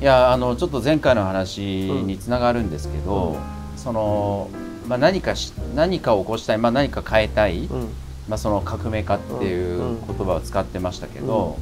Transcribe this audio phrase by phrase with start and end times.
[0.00, 3.38] いやあのちょっと前回の話につながるんですけど、
[3.76, 4.50] その、
[4.86, 7.88] まあ、何かし何かを起こしたい、まあ、何か変えたい、うん。
[8.28, 11.58] まあ、その革命家っていう言葉を使ってましたけど、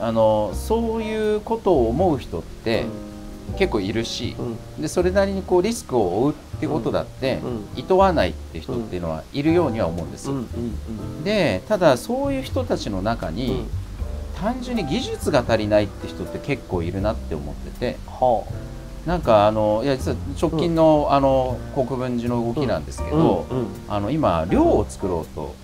[0.00, 2.86] あのそういうことを思う人って
[3.56, 4.42] 結構いるし、う
[4.78, 4.82] ん。
[4.82, 7.68] でそれなりにこうリスクを負うってことだって、うん。
[7.76, 10.32] 厭わないって人っていうのはいるようには思うんですよ。
[10.32, 10.40] うん。
[10.40, 10.42] う
[11.20, 11.24] ん。
[11.24, 13.34] でただそういう人たちの中うん。
[13.36, 13.66] に、
[14.40, 17.96] 単純に技術が足りないって人って結構いるなって思ってて。
[18.06, 18.44] は
[19.06, 23.66] なんかあのいや実は直近の,、あの国分寺の動きなんですけあど、うんうん。
[23.88, 25.54] あの今寮を作ろうと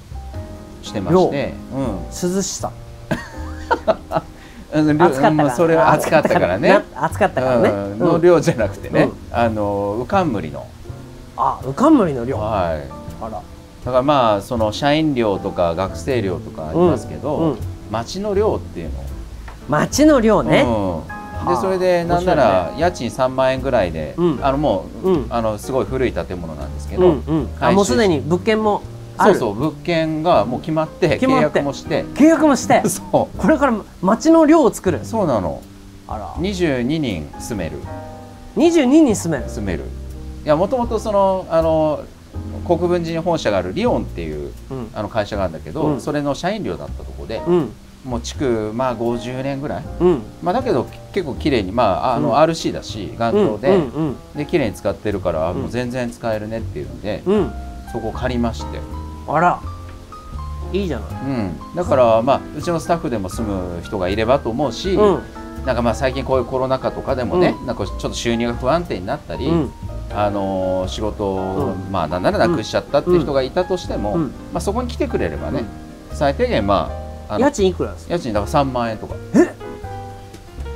[0.82, 2.70] してまして、涼しさ。
[4.72, 6.68] うん、暑かったそれは暑かったからね。
[6.94, 7.68] な暑かったからね。
[7.68, 9.12] うんの寮じゃなくてね、うん。
[9.30, 10.66] あの浮かんむりの、
[11.36, 12.88] あ浮かんむりの量あはい、
[13.20, 13.28] ら。
[13.28, 17.58] だからまあその社員寮とか学生寮とかありますけど、うん
[17.90, 19.04] 町の寮っていうの。
[19.68, 20.60] 町の量ね。
[20.60, 21.60] うん、ではあ。
[21.60, 24.38] それでなんなら家賃3万円ぐらいで、うん。
[24.42, 25.26] あのもう、うん。
[25.30, 27.74] あのすごい古い建物なんですけど、うんうん。
[27.74, 28.82] もうすでに物件も
[29.18, 32.04] そうそう物件がもう決まって契約もして。
[32.14, 32.82] 契約もして。
[32.88, 35.00] そこれから町の寮を作る。
[35.02, 35.62] うそうなの。
[36.08, 36.28] あら。
[36.40, 37.78] 22人住める。
[38.56, 39.48] 22人住める。
[39.48, 39.84] 住める。
[40.44, 42.00] いやもともとそのあの
[42.66, 44.90] 国分寺に本社があるリオンっていううん。
[44.94, 46.00] あの会社があるんだけど、うん。
[46.00, 47.72] それの社員寮だったところで、うん
[48.04, 50.22] もう築まあ50年ぐらい、うん。
[50.42, 52.34] まあ、だけど結構綺麗にまああの、うん。
[52.36, 55.62] RC だし頑丈で、うんうんで綺麗に使ってるから、うん。
[55.62, 57.34] もう全然使えるねっていうので、うん。
[57.34, 57.52] うん
[57.92, 58.80] そこを借りまして、
[59.28, 59.60] あら。
[60.72, 61.10] いいじゃない。
[61.22, 65.22] うん、だからまあうちのスタッフでも住む人がいればと思うし、うん。
[65.64, 69.72] なんかまあ最近こういうコロナ禍とかでもね、うなんかちょっと収入が不安定になったり、うん。
[70.12, 71.92] あのー仕事を、うん。
[71.92, 74.22] まあなんならなくしちゃったっていう人がいたとしても、うん。
[74.52, 75.64] まあ、そこに来てくれればね、
[76.12, 77.03] 最低限まあ
[77.38, 78.14] 家賃いくらですか？
[78.14, 79.14] 家賃だから3万円とか。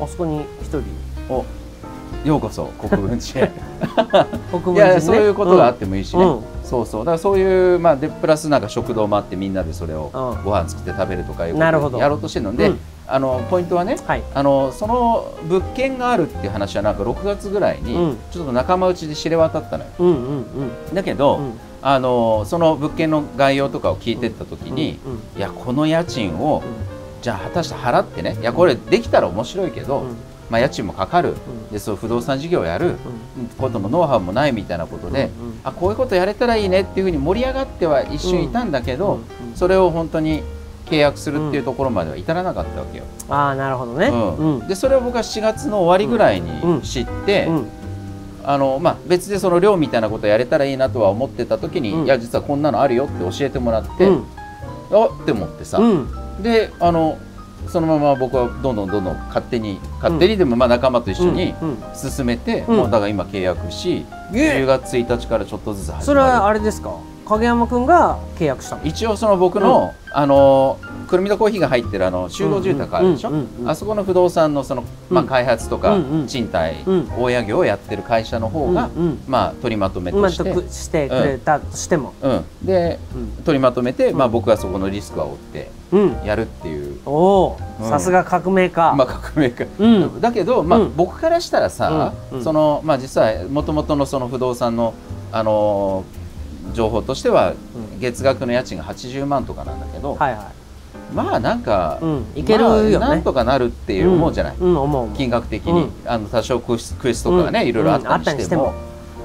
[0.00, 0.82] あそこに一人？
[1.32, 1.44] を
[2.24, 3.52] ようこそ国分寺へ。
[4.50, 6.40] 国分いやそういうことがあってもいいしね、うん。
[6.64, 7.04] そうそう。
[7.04, 10.44] だからそういうまあでプラスなんか食堂もあってみんなでそれをうん。
[10.44, 11.90] ご飯作って食べるとかいうなるほど。
[11.90, 12.78] ことをやろうとしてるので、うん。
[13.06, 14.22] あのポイントはねはい。
[14.34, 18.16] あのその物件があるっていう話はなんか6月ぐらいにうん。
[18.30, 19.90] ちょっと仲間内で知れ渡ったのよ。
[19.98, 20.94] うんうんうん。
[20.94, 25.18] だけど、うんあのその物件の概要とかを聞いてった時に、うんうん。
[25.36, 26.62] いやこの家賃を
[27.22, 28.36] じゃあ果たして払ってね。
[28.40, 30.16] いやこれできたら面白いけど、うん。
[30.50, 31.30] まあ、家賃もかかる。
[31.30, 31.32] う
[31.68, 31.72] ん。
[31.72, 32.96] でそう不動産事業をやる。
[33.38, 33.48] うん。
[33.58, 35.30] こともノウハウもないみたいなことで、
[35.62, 39.20] あこういうことやれたらいいねっていうふうに盛り上がっては一瞬いたんだけど、
[39.54, 40.42] それを本当に
[40.86, 43.04] 契約するっていうところまでは至らなかったわけよ。
[43.28, 44.10] ああなるほどね。
[44.68, 46.76] でそれを僕は7月の終わりぐらいうん。
[46.76, 47.68] に知って、うん
[48.50, 52.04] あのまあ、別でその寮みたいなことやれたらいいなとは思ってた時に、うん。
[52.06, 54.24] いや実はこんなのあるよって教えてもらって、うん。
[54.90, 56.42] あって思ってさ、うん。
[56.42, 57.18] であの
[57.66, 61.54] そのまま僕はどんどんどんどん勝手に勝手にでもまあ仲間と一緒に
[61.94, 62.76] 進めて、うん。
[62.76, 64.62] もうだから今契約し、え。
[64.62, 66.04] 10月1日からちょっとずつ始まる。
[66.06, 66.94] それはあれですか？
[67.28, 68.84] 影山くんが契約したの？
[68.84, 73.62] 一応その僕の、あのくるみとコーヒーが入ってるあの集合住宅あるでしょ、うんうんうん。
[73.62, 76.26] うんあそこの不動産のその、まあ、うん開発とかうんうん。
[76.26, 77.08] 賃貸、うん。
[77.18, 79.20] 大家業をやってる会社の方が、うんうん。
[79.26, 82.12] まあ、取りまとめまあとして、得してくれたとしても。
[82.22, 83.44] うん、でうん。
[83.44, 86.22] 取りまとめて、まあ、うん僕はそこのリスクは負ってうん。
[86.24, 87.88] やるっていう、おおうん。
[87.88, 88.94] さすが革命家。
[88.94, 90.20] まあ、革命家、うん。
[90.20, 90.96] だけど、まあうん。
[90.96, 92.38] 僕からしたらさ、うん。
[92.38, 92.44] うん。
[92.44, 94.92] そのまあ、実はもともとのその不動産の、
[95.32, 96.17] あのー
[96.72, 98.00] 情報としてはうん。
[98.00, 100.50] 月額の家賃が80万とかなんだけど、はいは
[101.12, 102.98] まあなんか、いうんいけるよね。
[102.98, 105.16] まあなんとかなるっていう思うじゃない、うん思う思う。
[105.16, 105.90] 金額的に、うん。
[106.04, 108.74] あの多少クエストとかね、うんいろいろあったりしても,、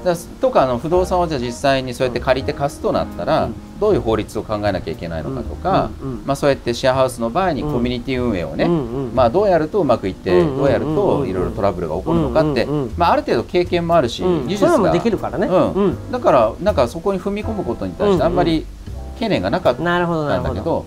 [0.04, 3.48] だとかあの不動産をじゃ実際にそうやって借りて貸すとなったら、
[3.80, 5.90] どういう法律を考えなきゃいけないのかとか、
[6.24, 8.68] まあ、そうやってシェアハウスの場合にコミュニティ運営をね、
[9.14, 12.66] まあ、どうやるとうまくいって、どうやるといろいろトラブルが起こるのかって、
[12.96, 18.66] まあ、ある程度経験もあるし、技術ができるからねうんだからなんかそこに踏み込むことに対してあんまり
[19.14, 20.84] 懸念がなかった、なるほどなんだけど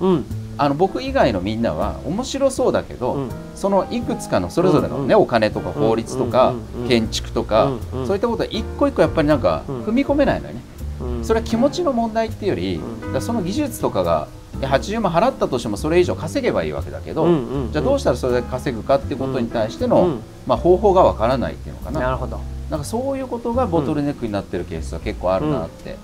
[0.58, 3.30] あの僕以外のみんなは面白そうだけど、うん。
[3.56, 9.84] そのいくつかのそれぞれのね、うんお金とか法律とか、うんうんうん建築とか、うんうんそういったことは一個一個やっぱりなんかうん。
[9.84, 10.62] 踏み込めないのよね、
[11.02, 11.26] うん。
[11.26, 12.82] それは気持ちの問題っていうより、
[13.22, 14.28] その技術とかが
[14.60, 17.72] いや80万払ったとしてもそれ以上稼げばいいわけだけど、うんうんうん。
[17.72, 20.20] じゃあどうしたらそれだけ稼ぐかっていうことに対しての、うん。
[20.48, 22.00] まあ、方法がわからないっていうのかな。
[22.00, 22.40] なるほど。
[22.70, 25.96] なんかそういうことがボトルネックになってるケースは結構あるなって、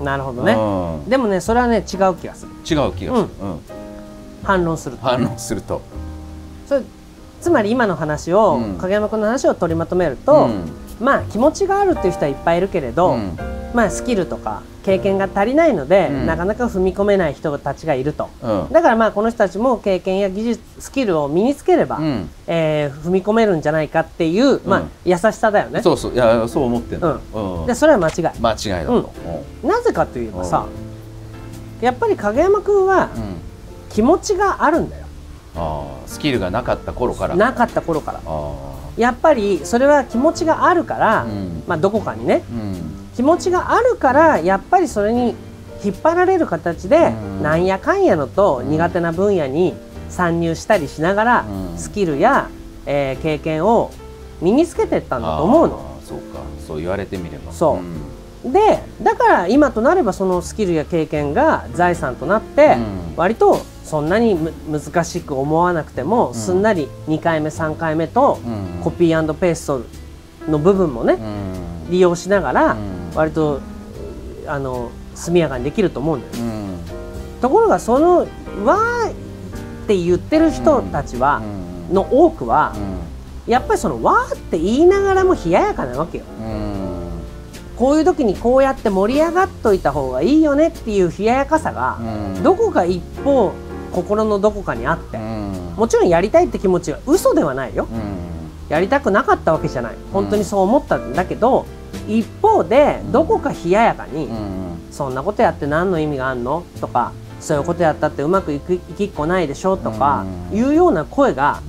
[0.00, 0.52] なるほどね。
[0.52, 1.10] うん。
[1.10, 2.52] でもねそれはね違う気がする。
[2.52, 3.60] 違う気がする、うん
[4.42, 5.02] 反論すると。
[5.02, 5.80] 反論すると。
[6.66, 6.82] それ
[7.40, 8.78] つまり今の話を、うん。
[8.78, 10.64] 影山君の話を取りまとめると、うん。
[11.00, 13.38] まあ気持ちがあるっていう人はいっぱいいるけれど、うん。
[13.74, 16.26] まあ、スキルとか経験が足りないので、うん。
[16.26, 18.30] なかなか踏み込めない人たちがいると。
[18.42, 18.72] うん。
[18.72, 22.30] だからまあこの人たちも経験や技術スキルを身につければ、うん。
[22.46, 25.82] えー踏み込めるんじゃないかっていう、まあうん優しさだよね。
[25.82, 26.14] そうそう。
[26.14, 27.20] いやそう思ってんの、
[27.60, 27.66] うん。
[27.66, 28.22] でそれは間違い。
[28.40, 29.12] 間違いだと、
[29.62, 30.64] なぜかといえばさ
[31.82, 33.36] やっぱり影山君はうんうん
[33.90, 35.06] 気持ちがあるんだよ。
[35.54, 37.36] あースキルがなかった頃から。
[37.36, 38.20] なかった頃から。
[38.26, 38.52] あ
[38.96, 41.62] やっぱりそれは気持ちがあるから、ーうん。
[41.66, 42.42] まあ、どこかにね。
[42.50, 42.76] うん。
[43.14, 45.34] 気持ちがあるからやっぱりそれに
[45.84, 47.42] 引っ張られる形で、うん。
[47.42, 49.74] なんやかんやのと苦手な分野に
[50.08, 51.78] 参入したりしながら、うん。
[51.78, 52.48] スキルや、
[52.86, 53.90] えー経験を
[54.40, 55.74] 身につけていったんだと思うの。
[55.74, 56.40] あーそうか。
[56.66, 57.52] そう言われてみれば。
[57.52, 57.78] そ
[58.44, 58.52] うん。
[58.52, 63.16] でだから今となればそのスキルや経験が財産となって、うん。
[63.16, 66.34] 割とそんなにむ難しく思わなくても、ん。
[66.34, 68.82] すんなり2回目3回目とうん。
[68.82, 69.82] コピーペースト
[70.50, 71.90] の部分もね、うん。
[71.90, 72.78] 利用しながら、うん。
[73.14, 73.60] 割と
[74.48, 76.78] あの速やかにできると思うんだよ、うん。
[77.40, 78.26] ところがその
[78.66, 79.14] 「わー」っ
[79.86, 81.40] て言ってる人たちは、
[81.88, 81.94] うん。
[81.94, 82.72] の多くは
[83.46, 83.52] う、ん。
[83.52, 86.24] やっぱりその「わー」って言いながらも冷ややかなわけよ。
[86.40, 86.66] うん。
[87.76, 92.42] こういう時にこうやって盛り上がっといた方がいいよねっていう冷ややかさが、うん。
[92.42, 93.52] どこか一方
[93.86, 95.74] 心のどこかにあって、うん。
[95.76, 97.88] もちろんやりたいって気持ちは嘘ではないよ。
[97.90, 98.00] うん。
[98.68, 99.94] やりたくなかったわけじゃない。
[100.12, 101.66] 本当にそう思ったんだけど、
[102.08, 104.78] 一方でどこか冷ややかに、うん。
[104.90, 106.64] そんなことやって何の意味があんの？
[106.80, 109.76] とかそういうことやったってうまくいくいきっこないでしょ？
[109.76, 110.58] とかうん。
[110.58, 111.60] いうような声が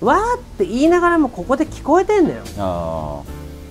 [0.00, 0.06] うん。
[0.06, 2.42] わーって言いながらもここで聞こえてんのよ。
[2.58, 3.22] あ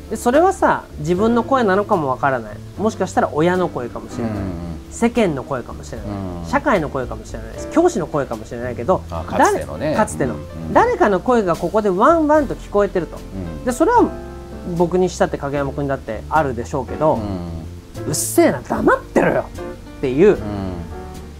[0.10, 2.58] でそれはさ自分の声なのかもわからない。
[2.78, 4.34] もしかしたら親の声かもしーれない、
[4.98, 6.46] 世間の声かもしれない、うん。
[6.48, 9.94] 社会の声かもしれないです教師の声かもしれないけどあかつてのね。
[9.94, 10.74] 誰かつての、うん。
[10.74, 13.18] 誰かの声がここでワンワンと聞こえてると。
[13.18, 13.20] う
[13.62, 13.64] ん。
[13.64, 14.10] でそれは
[14.76, 17.20] 僕にしたって影山君だってあるでしょうけど、
[18.08, 19.46] うっせえな黙ってろよ
[19.98, 20.38] っていううん。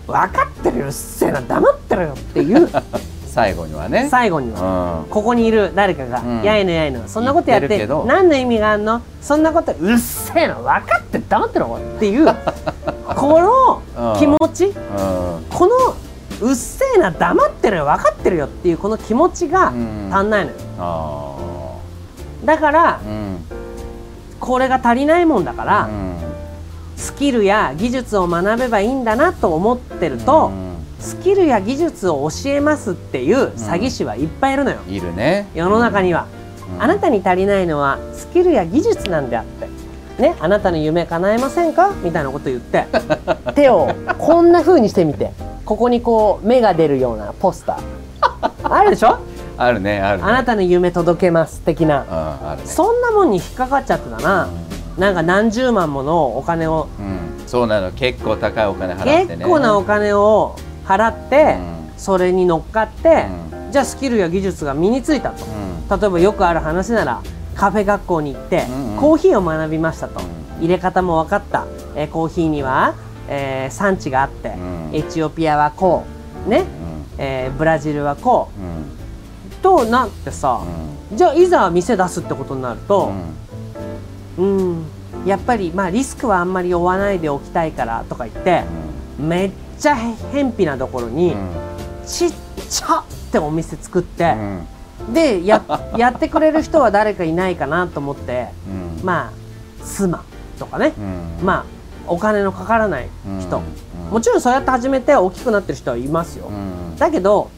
[0.06, 2.70] 分かってるようっせえな黙ってろよっていう。
[3.26, 4.08] 最後にはね。
[4.12, 5.02] 最後には。
[5.04, 5.10] うん。
[5.10, 9.02] ここにいる誰かがうん「やいのやいのそんなことやって何の意味があんの？
[9.20, 12.28] そんなことうっせえな分かって黙ってろ」っていう
[13.28, 14.66] この気持ち？
[14.66, 14.74] うん。
[15.50, 20.10] このうっせえな黙ってるよ分かってるよっていうこの気持ちがうん。
[20.12, 20.58] 足んないのよ。
[20.80, 21.34] あ
[22.46, 23.38] だからーうん。
[24.40, 26.16] これが足りないもんだからうん。
[26.96, 30.52] スキルや技術を学べばいいんだなと思ってると
[31.00, 34.78] スキルや技術を教えますっていう詐欺師はいっぱいいるのよ。
[34.88, 35.48] うんいるね。
[35.54, 36.28] 世の中には。
[36.74, 36.84] うん。
[36.84, 39.68] あなたに足りないのはスキルや技術なんであって。
[40.20, 41.92] ね、あなたの夢叶えませんか？
[42.04, 42.86] みたいなこと言って。
[43.54, 45.32] 手をこんな風にしてみて。
[45.66, 48.74] ここにこう芽が出るようなポスター。
[48.74, 49.18] あるでしょ？
[49.58, 50.24] あるねあるね。
[50.24, 52.56] あなたの夢届けます的な。
[52.56, 52.62] ね。
[52.66, 54.48] そんなもんに引っかかっちゃってたな、
[54.98, 56.88] なんか何十万ものお金を。
[57.00, 57.44] うん。
[57.46, 57.92] そうなの。
[57.92, 59.26] 結構高いお金払ってね。
[59.36, 60.56] 結構なお金を
[60.88, 61.92] 払って、うん。
[61.98, 63.26] それに乗っかって、
[63.72, 65.46] じゃあスキルや技術が身についたと、
[65.90, 66.00] うん。
[66.00, 67.20] 例えばよくある話なら
[67.58, 69.00] カフェ学校に行って、うんうん。
[69.00, 70.62] コーヒーを学びましたと、うん。
[70.62, 71.66] 入れ方も分かった、
[71.96, 72.96] えーコーヒーには、
[73.28, 74.58] えー産地があって、う
[74.94, 74.96] ん。
[74.96, 76.06] エチオピアはこ
[76.46, 76.66] うね、うん。
[77.18, 78.68] えーブラジルはこう。
[79.62, 80.62] となってさ、
[81.12, 83.12] じゃあいざ店出すってことになると、
[84.38, 84.86] うん、
[85.26, 88.64] やっぱりまあリスクはあんまり負わないでおきたいからとか言って、
[89.20, 91.36] めっちゃ偏僻なところに、
[92.06, 92.32] ちっ
[92.70, 94.36] ちゃってお店作って、
[95.14, 95.64] でや
[95.98, 98.48] やってくれる人は誰かいないかなと思って
[99.04, 100.24] まあ妻
[100.60, 100.94] とかね、
[101.44, 101.66] まあ
[102.08, 103.62] お金のかからない人、
[104.12, 106.50] もちろんそうやって始めて大きくなってる人はいますよ、
[106.98, 107.50] だけど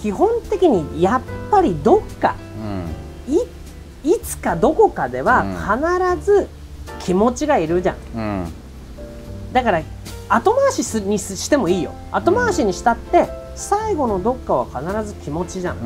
[0.00, 2.34] 基本的にやっぱりどっか
[3.26, 3.38] い
[4.10, 6.48] いつかどこかでは必ず
[7.00, 7.96] 気持ちがいるじゃん、
[9.52, 9.80] だから
[10.28, 11.92] 後回しすにしてもいいよ。
[12.12, 15.76] 後回しにしたって最後のどっかは必ず気持ちじゃん、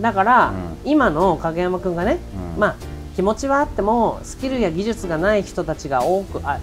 [0.00, 0.52] だから、
[0.84, 2.18] 今の影山君がね、
[2.58, 2.76] まあ
[3.16, 6.58] 気持ちはあってもスキルや技術がない人たちが多くあ、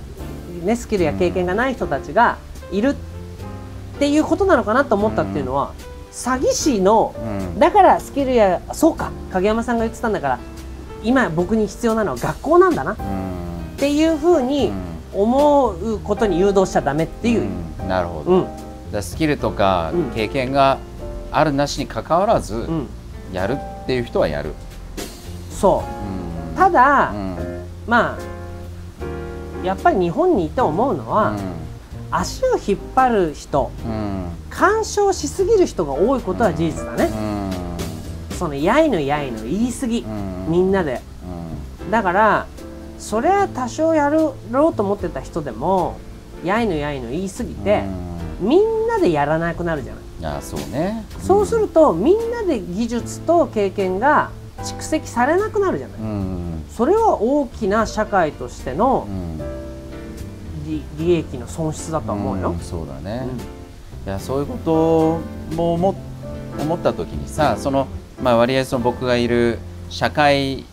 [0.63, 2.38] ね、スキルや経験がない人たちが
[2.72, 5.74] いるっていうことなのかなと思ったっていうのは、
[6.12, 7.13] 詐欺師の、
[7.60, 10.39] だからスキルやそうか影山さんが言ってたんだから
[11.03, 12.96] 今僕に必要なのは学校なんだな、っ
[13.77, 14.72] ていうふうに
[15.13, 17.48] 思うことに誘導しちゃダメっていう、
[17.88, 18.48] なるほど、
[18.91, 20.79] だスキルとか経験が
[21.32, 22.67] あるなしにかかわらず、
[23.31, 24.53] やるっていう人はやる。
[25.51, 25.84] そ
[26.55, 27.13] う、ただ、
[27.88, 31.36] まあやっぱり日本にいて思うのは、
[32.12, 33.72] 足を引っ張る人、
[34.50, 37.10] 干渉しすぎる人が多いことは事実だね、
[38.38, 40.05] そのやいのやいの言い過ぎ、
[40.48, 41.01] みんなで、
[41.91, 42.48] だから
[43.00, 45.98] それは多少やろうと思ってた人でも
[46.43, 47.84] やいのやいの言い過ぎて、
[48.39, 56.63] みんなでやらなくなるじゃないあそうね、そうするとみんなで技術と経験が蓄積されなくなるじゃない、うん。
[56.71, 59.38] それは大きな社会としてのうん。
[60.65, 62.51] 利利益の損失だと思うよ。
[62.51, 63.38] ん、そうだね、うん。
[63.38, 63.41] い
[64.07, 64.57] やそういうこ
[65.51, 65.95] とも思
[66.59, 67.88] 思った時にさその、
[68.21, 69.59] まあ、割合その僕がいる
[69.89, 70.65] 社会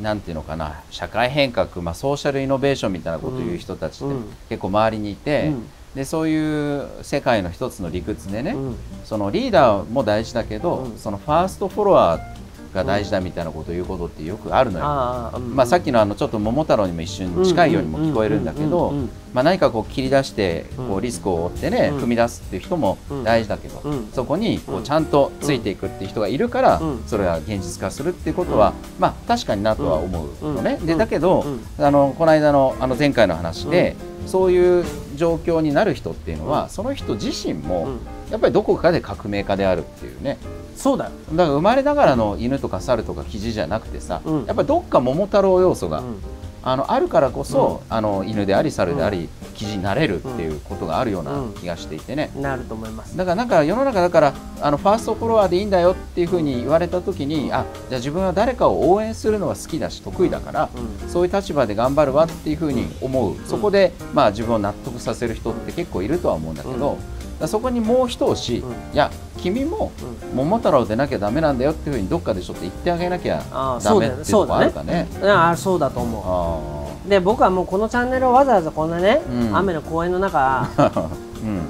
[0.00, 0.80] なんていうのかな。
[0.90, 4.24] 社会変革、まあ、ソーシャルイノベーションみたいなことを言う人たちってうん。
[4.48, 8.76] 結構周りにいて、うんでそういう世界の一つの理屈でね、うん。
[9.04, 10.98] そのリーダーも大事だけど、うん。
[10.98, 12.32] そのファーストフォロワー
[12.74, 14.84] が大事だみたいなことを言うことってよくあるのよ。
[14.84, 18.94] まあ、さっきのあのちょっと桃太郎にも一瞬近いようにも聞こえるんだけど
[19.34, 21.98] まあ何かこう切り出してこううんリスクを負ってねうん。
[22.04, 24.08] 踏み出すっていう人も大事だけどうん。
[24.12, 27.02] そこにこううんちゃんとついていくっていう人がいるからうん。
[27.06, 30.78] それは現実化するっていうことはまあ確かになとは思うのね。
[30.80, 30.86] うん。
[30.86, 31.84] でだけどうん。
[31.84, 33.96] あのこの間のあの前回の話で
[34.26, 34.84] そういう
[35.22, 37.98] 状況になる人っていうのはその人自身もうん。
[38.32, 40.38] やっぱりどこかで革命家であるっていうね。
[40.74, 44.46] そうだよ、だから生まれながらの犬とか猿とかキジじゃなくてさ、うん。
[44.46, 46.16] やっぱりどっか桃太郎要素が、うん。
[46.64, 49.28] あのあるからこそ、あの犬であり猿であり、
[49.62, 53.16] キジになれるっていうことがあるような気がしていてね、なると思います。
[53.16, 60.68] だからなんか世の中だからあのファーストフォロワーでいいんだよっていうふうに言われた時にあじゃあ自分は誰かを応援するのが好きだし得意だから、
[61.02, 61.08] うん。
[61.08, 66.98] そういう立場で頑張るわっていうふうに思う、そこで、まあ、自分を納得させる人って結構いるとは思うんだけど、
[67.46, 68.70] そこにもう一押し、うん。
[68.94, 69.90] いや君も
[70.34, 75.08] 桃太郎でなきゃダメなんだよっていうふうにどっかでちょっと言ってあげなきゃあーダメっていうとこあるかね。
[75.20, 79.56] うん、ああそうだと思あうで僕はもうこのチャンネルをわざわざこんなね、うん。
[79.56, 81.08] 雨の公園の中ー
[81.42, 81.62] うん。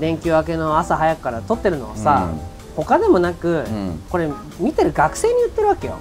[0.00, 2.28] 連休明けの朝早くから撮ってるのをさ、
[2.74, 4.00] 他でもなく、うん。
[4.10, 5.94] これ見てる学生に言ってるわけよ、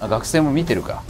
[0.00, 1.02] あ学生も見てるか。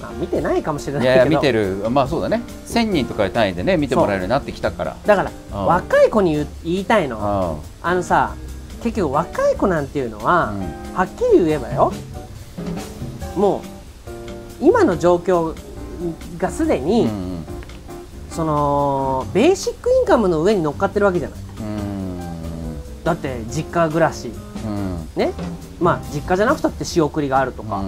[0.00, 1.08] まあ、見てないかもしれないいけど。
[1.08, 1.90] やいや見てる。
[1.90, 2.42] まあそうだね。
[2.68, 4.96] 1000人とかで単位でね見てもらえるようになってきたから。
[5.04, 5.66] だからうん。
[5.66, 7.18] 若い子に言いたいの。
[7.82, 8.34] ああのさ
[8.80, 10.96] 結局若い子なんていうのは、うん。
[10.96, 11.92] はっきり言えばよ
[13.36, 13.60] もう
[14.60, 15.54] 今の状況
[16.38, 17.44] がすでに、うん
[18.30, 21.40] そのベーシックインカムの上に乗っかってるわけじゃない。
[21.60, 23.02] うん。
[23.02, 24.30] だって実家暮らし。
[24.64, 25.08] うん。
[25.16, 25.32] ね。
[25.80, 27.82] まあ実家じゃなくたって仕送りがあるとか、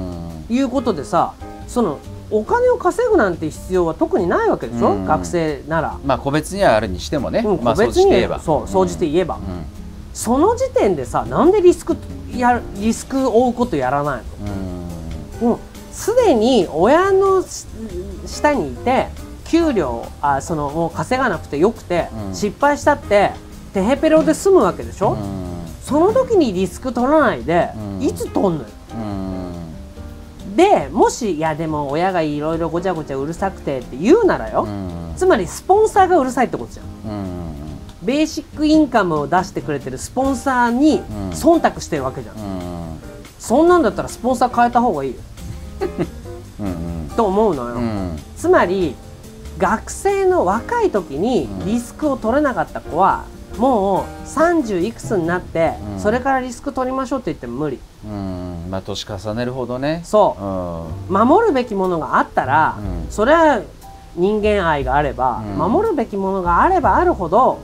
[0.48, 1.34] いうことでさ
[1.68, 2.00] その
[2.30, 5.04] お金を稼ぐなんて必要は特にないわけでしょ、うん。
[5.04, 8.40] 学生なら、まあ個別にはあるにしてもね、うん、まあ個別にそうして言えば。
[8.40, 9.42] そう総じて言えば、うん。
[10.12, 11.96] その時点でさなんでリスク
[12.34, 14.22] やるリスクを負うことやらない
[15.42, 15.46] うん。
[15.48, 15.58] のもう
[16.00, 17.66] すでに親のし
[18.26, 19.08] 下にいて
[19.44, 22.34] 給料あそのもう稼がなくてよくて、うん。
[22.34, 23.32] 失敗したって
[23.74, 25.18] テヘペロで済むわけでしょ、
[25.82, 28.02] その時にリスク取らないで、うん。
[28.02, 28.66] いつ取んのよ？
[28.94, 30.56] うん。
[30.56, 35.12] でもしいやでも親がいろいろごちゃごちゃうるさくてって言うならよ、うん。
[35.16, 36.86] つまりスポンサーがうるさいってことじゃん。
[36.86, 36.88] う
[37.22, 37.40] ん。
[38.02, 41.30] ベーシックインカムを出してくれてるスポンサーにん。
[41.32, 43.00] 忖度してるわけじゃん、うん。
[43.38, 45.20] そんなんだったらスポンサー変えた方がいいよ
[46.60, 48.18] うんと思うのよ、うん。
[48.36, 48.94] つまり
[49.58, 51.66] 学生の若い時にうん。
[51.66, 53.24] リスクを取れなかった子は
[53.58, 56.00] もう30いくつになって、うん。
[56.00, 57.78] それからリスク取りましょうって言っても無理。
[58.04, 58.68] うん。
[58.70, 60.00] まあ年重ねるほどね。
[60.04, 60.36] そ
[61.08, 61.12] う。
[61.12, 61.26] うん。
[61.26, 63.10] 守るべきものがあったら、うん。
[63.10, 63.60] それは
[64.16, 65.72] 人間愛があれば、うん。
[65.72, 67.58] 守るべきものがあればあるほど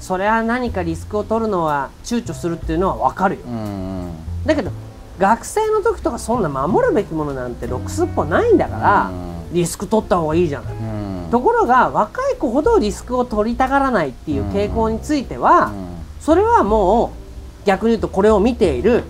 [0.00, 3.40] それは何かリスクを取るのは躊躇するっていうのは分かるよ。
[3.46, 4.12] うん。
[4.46, 4.70] だけど
[5.18, 9.10] 学生の時とかそんな守るべきものなんてろくすっぽないんだから、
[9.52, 11.28] リスク取った方がいいじゃない、うん。
[11.30, 15.72] ところが若い子ほどリスクを取りたがらないっていう傾向については、
[16.20, 17.12] それはも
[17.62, 19.04] う逆に言うとこれを見ている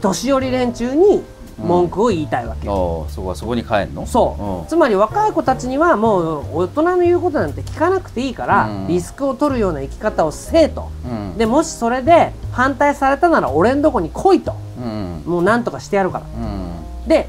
[0.00, 1.22] 年寄り連中に
[1.58, 4.06] 文句を言いたいわけ、おそこはそこに帰んの？
[4.06, 8.88] そう、つまり若い子たちにはもう大人の言うことなんて聞かなくていいから、うん。
[8.88, 10.90] リスクを取るような生き方をせえと。
[11.04, 11.38] うん。
[11.38, 15.22] でもしそれで反対されたなら俺んとこに来いとうん。
[15.26, 16.24] もうなんとかしてやるから。
[16.24, 17.08] うん。
[17.08, 17.28] で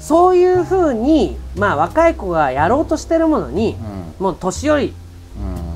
[0.00, 3.76] そういうふうにまあ若い子がやろうとしてるものに
[4.18, 4.94] もう年寄り、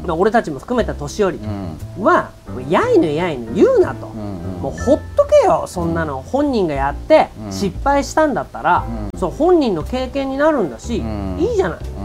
[0.03, 0.07] うん。
[0.07, 2.05] まあ、俺たちも含めた年寄りうん。
[2.05, 2.31] は
[2.69, 6.21] やいのやいの言うなと、うんもうほっとけよそんなの。
[6.21, 7.53] 本人がやってうん。
[7.53, 9.19] 失敗したんだったら、うん。
[9.19, 11.37] そう本人の経験になるんだし、うん。
[11.39, 11.79] いいじゃない。
[11.79, 11.99] うん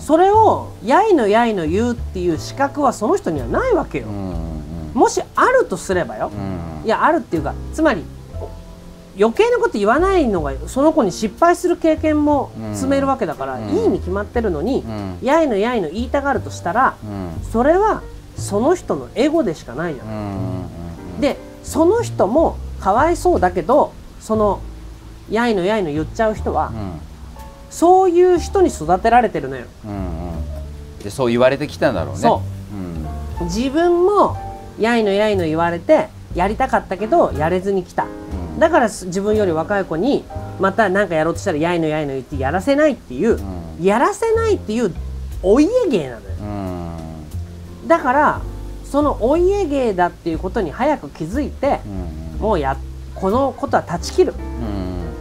[0.00, 4.90] それをやいのやいの言うっていう資格はその人にはないわけよ、うん。
[4.94, 6.86] もしあるとすればよ、うん。
[6.86, 8.02] いやあるっていうかつまり
[9.18, 13.68] 余計なこと言わないのがその子に失敗する経験も積めるわけだから、うん。
[13.68, 15.18] いいに決まってるのに、うん。
[15.22, 17.44] やいのやいの言いたがるとしたらうん。
[17.50, 18.02] それは
[18.36, 20.06] その人のエゴでしかないじゃん。
[20.06, 20.10] う
[21.18, 24.60] んでその人もかわいそうだけどその
[25.30, 26.72] やいのやいの言っちゃう人は
[27.68, 29.66] そういう人に育てられてるのよ。
[29.84, 30.98] うんうん。
[31.02, 32.42] でそう言われてきたんだろうね、そ
[33.40, 33.44] う。
[33.44, 34.36] 自分も
[34.78, 38.04] やいのやいの言われてやりたかったけどやれずに来た。
[38.04, 38.19] うん
[38.60, 40.22] だからす自分より若い子に
[40.60, 43.82] また何かやろうとしたらやいのやいの言ってやらせないっていう、うん。
[43.82, 44.94] やらせないっていう
[45.42, 46.34] お家芸なのよ。
[46.38, 47.88] うん。
[47.88, 48.42] だから
[48.84, 52.76] そのお家芸だっていうことに早く気づいてうんもうや
[53.14, 54.34] このことは断ち切る。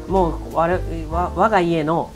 [0.08, 0.14] うん。
[0.14, 0.80] もう我
[1.10, 2.12] わ我が家の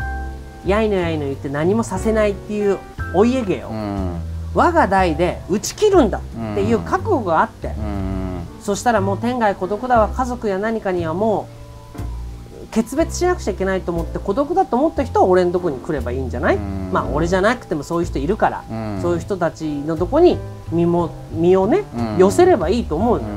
[0.66, 2.80] やいのやいの言って何もさせないっていう
[3.16, 4.22] お家芸を、うん。
[4.54, 6.22] 我が代で打ち切るんだっ
[6.54, 7.93] ていう覚悟があって、うん
[8.64, 10.08] そしたらもう天涯孤独だわ。
[10.08, 11.48] 家族や何かにはも
[12.64, 16.90] う決別しなくちゃいけないと思って孤独だと思った人は俺のとこに来ればいいんじゃない、うん。
[16.92, 19.00] まあ俺じゃなくてもそういう人いるから、うん。
[19.02, 20.38] そういう人たちのとこに
[20.72, 22.18] 身も身をね、うん。
[22.18, 23.28] 寄せればいいと思うの。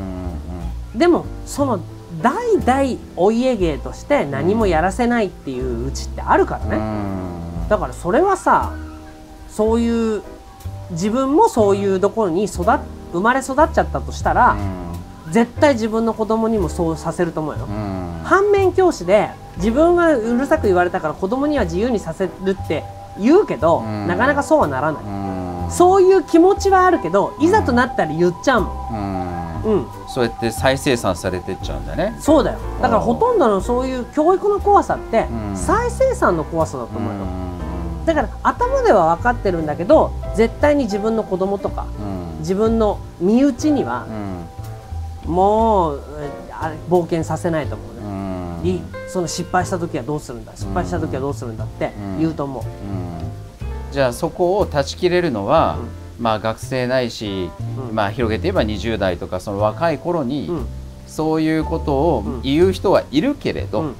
[0.94, 1.80] でもその
[2.22, 7.68] 代々お家芸として何もやらせないっていううちってあるからね、うん。
[7.68, 8.72] だからそれはさ
[9.50, 10.22] そういう
[10.92, 12.78] 自分もそういうところに育っ
[13.12, 14.56] 生まれ育っちゃったとしたら、
[15.30, 18.20] 絶対自分の子供にもそうさせると思うよ、うん。
[18.24, 22.84] 反面教師で自分がうるさく言われたから子供には自由にさせるって
[23.18, 24.06] 言うけど、うん。
[24.06, 25.70] なかなかそうはならない、うん。
[25.70, 29.72] そういう気持ちはあるけどいざとなったら言っちゃうもうん。
[29.72, 29.86] んうん。
[30.08, 32.16] そうやって再生産されてっちゃうんだね。
[32.20, 32.58] そうだよ。
[32.80, 35.56] だからほとんどのそういう教育の怖さってうん。
[35.56, 38.06] 再生産の怖さだとう思うよ、ん。
[38.06, 42.38] だから頭では分かってるんだけど絶対に自分の子供とかうん。
[42.40, 44.46] 自分の身内にはうん
[45.26, 48.00] もうえあれ冒険させないと思うね、
[48.62, 48.66] うん。
[48.66, 50.52] いいその失敗した時はどうするんだ？
[50.54, 53.92] 失敗した時はどうするんだって言うと思う、うん。
[53.92, 55.78] じゃあそこを断ち切れるのは、
[56.18, 57.50] まあ学生ないし、
[57.88, 57.94] うん。
[57.94, 60.66] まあ広げて言えば20代とかその若い頃に、うん。
[61.06, 62.42] そういうことをうん。
[62.42, 63.94] 言う人はいるけれど、うん。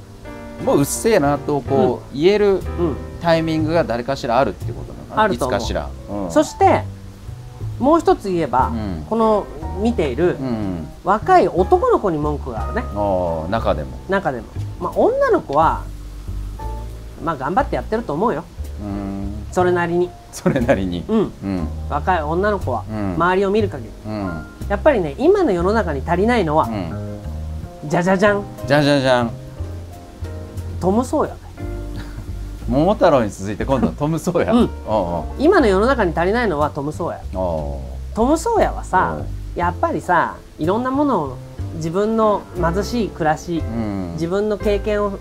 [0.64, 2.96] もううっせえなとこう、言えるうん。
[3.20, 5.34] タイミングが誰かしらあるっていうことなのかな？
[5.34, 6.30] いつかしら、うん。
[6.30, 6.82] そして
[7.78, 9.06] もう一つ言えば、うん。
[9.08, 9.46] この
[9.82, 10.88] 見ているうん。
[11.04, 12.82] 若い男の子に文句があるね。
[13.50, 13.98] 中でも。
[14.08, 14.46] 中でも、
[14.80, 15.82] まあ、女の子は
[17.22, 18.44] まあ頑張ってやってると思うよ。
[18.80, 19.46] うん。
[19.52, 20.10] それなりに。
[20.32, 21.04] それなりに。
[21.08, 21.32] うん。
[21.42, 21.68] うん。
[21.88, 23.14] 若い女の子は、うん。
[23.14, 23.90] 周りを見る限り。
[24.06, 24.46] うん。
[24.68, 27.20] やっぱりね今の世の中に足りないのはう、ん。
[27.88, 29.30] じゃじゃじゃんじゃんじゃんじゃん
[30.80, 31.36] トム・ソーヤ
[32.68, 34.70] 桃太郎に続いて今度はトム・ソーヤ、うん。
[35.38, 37.20] 今の世の中に足りないのはトム・ソーヤ。
[37.32, 39.58] トム・ソーヤはさう。
[39.58, 41.36] やっぱりさいろんなものを
[41.76, 44.12] 自分の貧しい暮らしううん。
[44.14, 45.18] 自分の経験を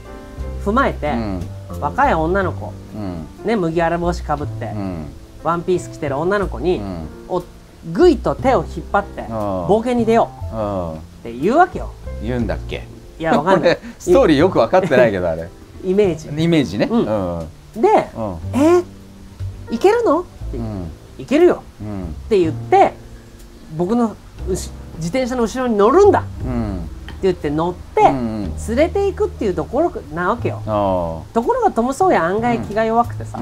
[0.63, 1.41] 踏まえて、うん。
[1.79, 3.27] 若い女の子うん。
[3.45, 5.05] ね麦わら帽子かぶって、うん。
[5.43, 7.07] ワンピース着てる女の子に、うん。
[7.29, 7.43] お
[7.93, 10.97] ぐいと手を引っ張ってあ冒険に出よう。
[11.19, 11.91] って言うわけよ。
[12.23, 12.87] 言うんだっけ？
[13.19, 13.77] いやわかんない。
[13.77, 15.47] 俺ストーリーよく分かってないけどあれ
[15.85, 16.43] イメージ。
[16.43, 16.87] イメージね。
[16.91, 17.81] うん。
[17.81, 18.83] でうん「えー、
[19.71, 22.03] いけるの?」っていけるよ」うん。
[22.03, 22.93] って言って
[23.77, 24.15] 僕の
[24.47, 24.69] 自
[25.03, 26.19] 転車の後ろに乗るんだ。
[26.19, 26.89] ってうん
[27.21, 30.61] 言って乗って、うん連れていくっていうところなわけよ。
[30.65, 33.39] あところがトム・ソーヤ案外気が弱くてさ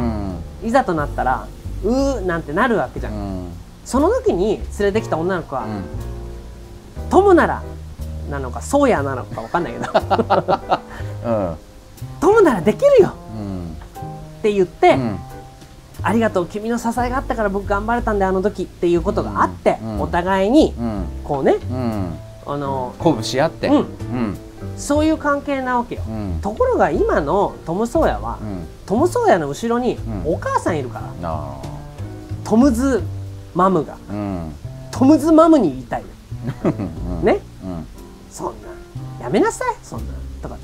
[0.64, 1.48] いざとなったら
[1.84, 3.48] うーなんてなるわけじゃん、うん。
[3.84, 7.10] その時に連れてきた女の子は、うん。
[7.10, 7.62] トムなら
[8.30, 9.86] なのかソーヤなのかわかんないけど。
[11.26, 11.58] うん
[12.20, 13.14] トムならできるよ。
[13.36, 13.78] うん。
[14.40, 15.20] って言って、うん。
[16.02, 20.02] ありがとう君の支えがあったから僕頑張れたんであの時っていうことがあって、うん。
[20.02, 21.06] お互いにうん。
[21.24, 22.18] こうねうん。
[22.46, 23.72] あの鼓舞し合って。
[24.78, 26.40] そういう関係なわけよ、うん。
[26.42, 28.66] ところが今のトム・ソーヤは、うん。
[28.86, 30.34] トム・ソーヤの後ろにうん。
[30.34, 31.62] お母さんいるから、あ
[32.44, 33.04] トムズ・
[33.54, 33.98] マムが
[34.92, 36.04] トムズ・マムに言いたい
[37.24, 37.40] ね。
[37.64, 37.88] うん。
[38.30, 38.54] そん
[39.20, 40.14] なやめなさいそんな。
[40.42, 40.58] とか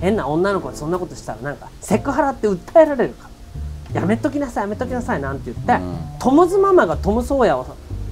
[0.00, 3.28] 変な女の子にそんなことしたらなんかセクハラって訴えられるか。
[3.94, 5.98] らやめときなさいやめときなさいなんて言って、うん。
[6.18, 7.66] トムズママがトム・ソーヤを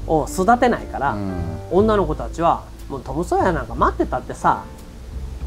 [0.06, 1.58] を育てないから、うん。
[1.70, 4.64] 女の子たちはもうトム・ソーヤなんか待ってたってさ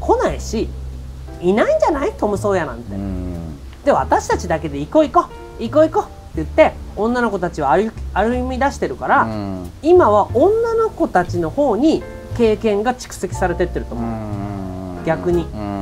[0.00, 0.68] 来ないし
[1.40, 2.12] いないんじゃない？
[2.12, 3.58] トム・ソーヤなんて、うん。
[3.84, 9.70] で私たちだけで行こう行こう行こう行こうって言って女の子たちは歩歩み出してるから、うん。
[9.82, 12.02] 今は女の子たちの方に
[12.36, 13.98] 経験が蓄積されてってるとう。
[13.98, 15.04] 思う、ん。
[15.04, 15.44] 逆に。
[15.44, 15.77] うん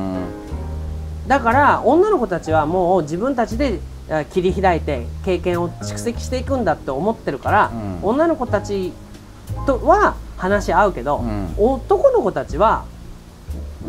[1.27, 7.99] だから女の子たちはもう自分たちであ切り開いて経験を蓄積していくんだって思ってるから、うん。
[8.03, 8.93] 女の子たち
[9.67, 11.55] とは話し合うけど、うん。
[11.59, 12.85] 男の子たちは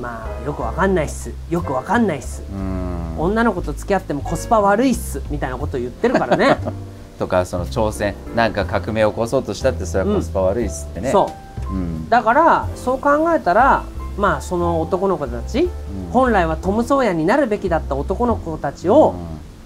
[0.02, 1.32] まあよくわかんないっす。
[1.50, 3.20] よくわかんないっす、うん。
[3.20, 5.22] 女の子と付き合ってもコスパ悪いっす。
[5.30, 6.58] みたいなことを言ってるからね。
[7.20, 8.16] とかその挑戦。
[8.36, 11.12] なんか革命を起こそうとしたってそれはコスパ悪いっすってね。
[11.12, 11.32] そ
[11.72, 11.74] う。
[11.74, 12.10] うん。
[12.10, 13.84] だからそう考えたら
[14.18, 15.70] まあその男の子たち、うん。
[16.12, 19.16] 本来はトム・ソーヤになるべきだった男の子たちを、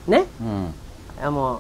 [0.08, 0.74] ねうん。
[1.24, 1.60] あもう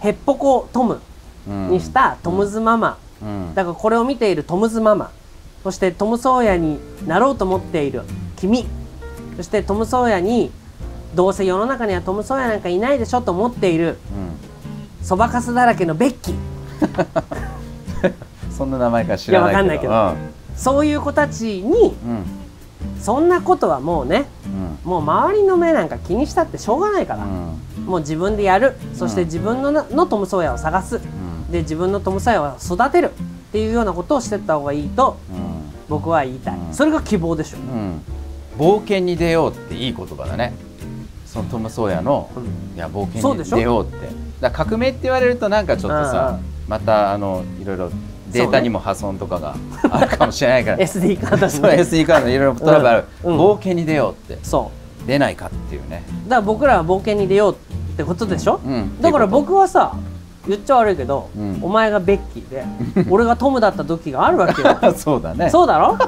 [0.00, 1.00] ヘッポコトム
[1.48, 3.54] うんにしたトムズママ、うん。
[3.54, 5.10] だからこれを見ているトムズママ。
[5.62, 8.02] そしてトム・ソーヤになろうと思っている
[8.36, 8.66] 君。
[9.36, 10.50] そしてトム・ソーヤに
[11.14, 15.04] どうせ世の中にはトム・ソーヤなんかいないでしょと思っているうん。
[15.04, 16.36] そばかすだらけのベッキー。
[18.50, 19.92] そんな名前か知らないけど。
[19.92, 21.94] いやわかんないけどそういう子たちに
[23.00, 24.90] そんなことはもうねうん。
[24.90, 27.86] もう周りの目なんか気にしたってしょうがないから、うん。
[27.86, 28.76] もう自分でやる。
[28.94, 29.26] そしてうん。
[29.26, 30.96] 自分のなのトム・ソーヤを探す。
[30.96, 31.50] うん。
[31.50, 35.38] で自分のトム・ソーヤを育てるっていうようなことをしてった方がいいとうん。
[35.88, 36.74] 僕は言いたい、うん。
[36.74, 38.02] それが希望でしょ、うん。
[38.58, 40.52] 冒険に出ようっていい言葉だね。
[41.24, 42.76] そのトム・ソーヤのうん。
[42.76, 44.08] いや冒険に出ようって。
[44.40, 46.44] だ革命って言われるとなんかちょっとさん。
[46.68, 47.90] またあのいろいろ
[48.32, 49.54] データにも破損とかが
[49.90, 50.78] あるかもしれないから。
[50.84, 53.40] SD カードに そう SD カードのいろいろトラブルある、うんうん。
[53.40, 54.38] 冒険に出ようって。
[54.42, 54.70] そ
[55.06, 57.56] 出ないかっていうね、うだから僕らは冒険に出ようっ
[57.96, 59.96] てことでしょ、うん、だから僕はさ
[60.46, 61.58] 言っちゃ悪いけど、うん。
[61.62, 62.64] お前がベッキーで
[63.10, 64.74] 俺がトムだった時があるわけよ。
[64.74, 65.50] とそうだね。
[65.50, 65.98] そうだろ？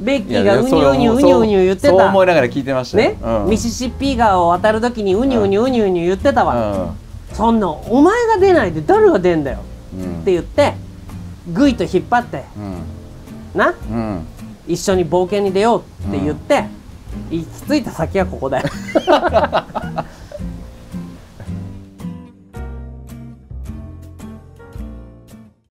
[0.00, 3.10] ベッキーがウニウニウニウニ言ってそうた思いながら聞いてましたよ。
[3.10, 6.94] ね、うん、ミシシッピ川を渡る時にウニウニウニウニ言ってたわ、
[7.34, 10.74] そんなお前が出ないで誰が出んだよって言って
[11.52, 12.44] グイと引っ張って
[13.54, 13.96] なうん。
[13.96, 14.26] うん。
[14.66, 16.64] 一緒に冒険に出ようって言って、
[17.30, 18.68] 行き着いた先はここだよ